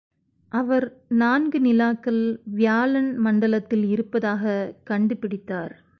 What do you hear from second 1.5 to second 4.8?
நிலாக்கள் வியாழன் மண்டலத்தில் இருப்பதாகக்